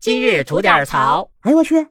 [0.00, 1.30] 今日吐点槽。
[1.42, 1.86] 哎呦我去！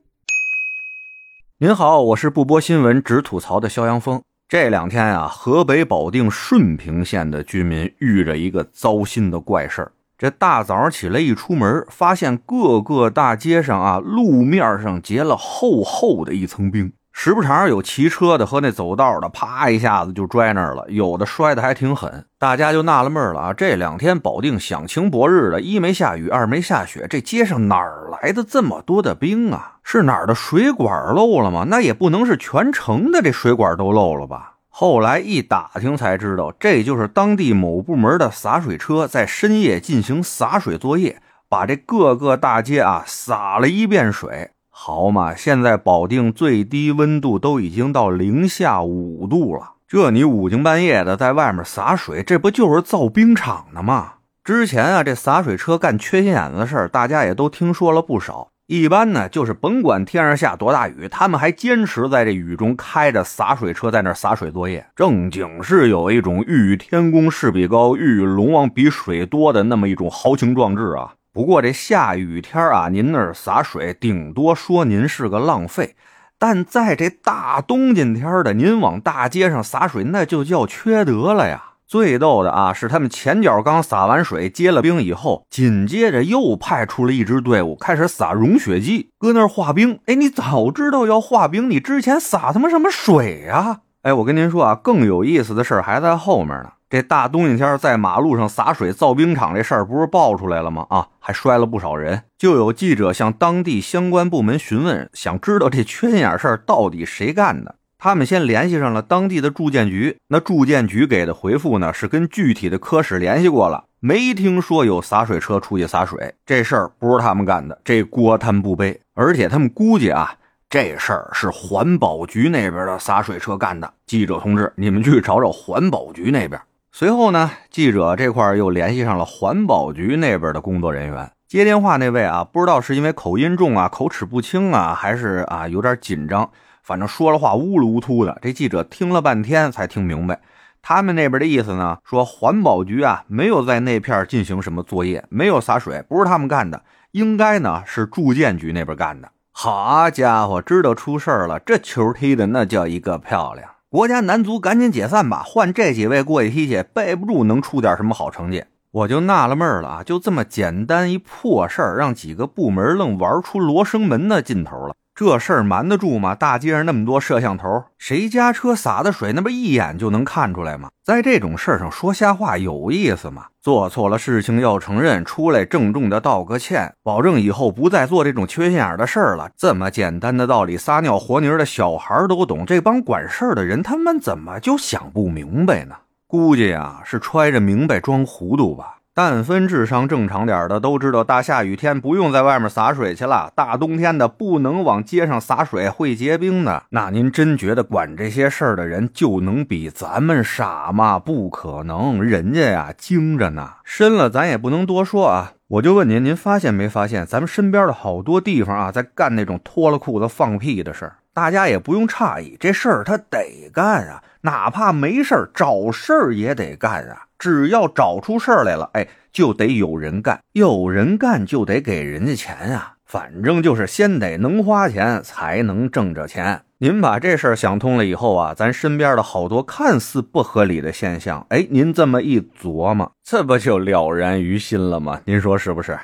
[1.59, 4.23] 您好，我是不播新闻只吐槽的肖阳峰。
[4.47, 9.91] 这两天啊，河北保定顺平县的居民遇着一个糟心的怪事儿。
[10.17, 16.91] 这大早上起来一出门，发现各个大街上啊，路面上结了厚厚的一层冰。
[17.21, 22.25] 时不常有骑车的和那走道的，啪一下子就摔那儿了，有的摔得还挺狠。
[22.39, 29.79] 大家就纳了闷了啊，这两天保定响晴博日的，一没下雨，二没下雪，这街上哪儿来的这么多的冰啊？
[29.83, 31.65] 是哪儿的水管漏了吗？
[31.67, 34.53] 那也不能是全城的这水管都漏了吧？
[34.69, 44.51] 后来一打听才知道，这就是当地某部门的洒水车在深夜进行洒水作业，把这各个大街啊洒了一遍水。
[44.81, 54.13] 好嘛，现在保定最低温度都已经到零下五度了，这你五更半夜的在外面洒水，这不就是造冰场呢吗？
[54.41, 58.47] 之前啊，这洒水车干缺心眼子的事儿，大家也都听说了不少。
[58.67, 71.15] 一般呢，就是甭管天上下多大雨，他们还坚持在这雨中开着洒水车在那洒水作业，正经是有一种欲与天公试比高，欲与龙王比水多的那么一种豪情壮志啊。
[71.31, 75.95] 不过这下雨天啊，您那儿洒水，顶多说您是个浪费；
[76.39, 81.65] 但在这大冬天天的，您往大街上洒水，那就叫缺德了呀！
[81.85, 89.99] 最逗的啊，是他们前脚刚洒完水，结了冰以后，紧接着又派出了一支队伍，开始撒融雪剂，搁那儿化冰。
[90.05, 93.81] 哎，你早知道要化冰，你之前洒他妈什么水呀？
[94.01, 96.71] 哎，我跟您说啊，更有意思的事儿还在后面呢。
[96.89, 100.87] 这大冬天天在马路上洒水造冰场这事儿不是爆出来了吗？
[100.89, 102.23] 啊，还摔了不少人。
[102.35, 107.75] 就有记者向当地相关部门询问，想知道这缺心眼事儿到底谁干的。
[107.99, 118.99] 他们先联系上了当地的住建局，那住建局给的回复呢是跟具体的科室联系过了，没听说有洒水车出去洒水，这事儿不是他们干的，这锅他们不背。
[119.13, 120.33] 而且他们估计啊，
[120.67, 123.93] 这事儿是环保局那边的洒水车干的。
[124.07, 126.59] 记者同志，你们去找找环保局那边。
[126.91, 131.31] 随后呢，记者这块又联系上了环保局那边的工作人员。
[131.47, 136.49] 接电话那位啊，不知道是因为口音重啊、口齿不清啊，还是啊有点紧张，
[136.83, 138.37] 反正说了话乌噜乌突的。
[138.41, 140.41] 这记者听了半天才听明白，
[140.81, 149.29] 他们那边的意思呢，说环保局啊没有在那片进行什么作业，没有洒水，不是他们干的，应该呢是住建局那边干的。
[149.51, 153.69] 好家伙，知道出事了，这球踢的那叫一个漂亮。
[153.91, 158.63] 国家男足赶紧解散吧，换这几位过去踢去，备不住能出点什么好成绩。
[158.91, 164.95] 我就纳了闷了啊，就这么简单一破事儿，让几个部门愣玩出罗生门的劲头了。
[165.19, 166.33] 这事儿瞒得住吗？
[166.33, 170.87] 大街上那么多摄像头，谁家车洒的水，那不一眼就能看出来吗？
[171.03, 173.47] 在这种事儿上说瞎话有意思吗？
[173.61, 179.51] 做错了事情要承认，出来郑重的道个歉，保证以后不再做这种缺心眼的事儿了。
[179.57, 185.95] 这么简单的道理，撒尿和泥的小孩都懂，这帮管事儿的人，他们怎么就想不明白呢？
[186.27, 188.98] 估计啊，是揣着明白装糊涂吧。
[189.21, 193.51] 但分智商正常点的都知道，大下雨天不用在外面洒水去了。
[193.53, 196.83] 大冬天的不能往街上洒水，会结冰的。
[196.91, 201.19] 那您真觉得管这些事儿的人就能比咱们傻吗？
[201.19, 203.71] 不可能，人家呀精着呢。
[203.83, 205.51] 深了咱也不能多说啊。
[205.67, 211.15] 我就问您，您发现没发现，咱们身边的好多地方啊，在干那种脱了裤子放屁的事儿？
[211.33, 217.27] 大家也不用诧异，这事儿他得干啊，哪怕没事儿，找事儿也得干啊。
[217.37, 222.95] 只要找出事儿来了，哎，就得有人干，有人干就得给人家钱啊。
[223.05, 226.61] 反正就是先得能花钱，才能挣着钱。
[226.79, 235.21] 您把这事儿想通了以后啊，咱身边的好多看似不合理的现象，哎，您这么一琢磨，这不就了然于心了吗？
[235.25, 235.97] 您说是不是？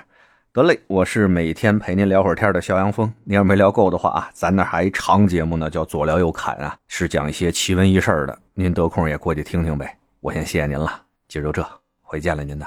[0.56, 3.14] 得嘞，我是每天陪您聊会儿天的肖阳峰。
[3.26, 8.40] 您要没聊够的话啊，咱那还一长节目呢，叫左聊右侃啊，是讲一些奇闻异事的。
[8.54, 9.98] 您得空也过去听听呗。
[10.22, 11.02] 我先谢谢您了。
[11.28, 11.68] 今儿就这，
[12.02, 12.66] 回见了您的。